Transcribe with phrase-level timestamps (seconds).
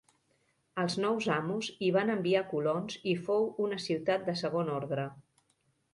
[0.83, 5.05] Els nous amos hi van enviar colons i fou una ciutat de segon ordre.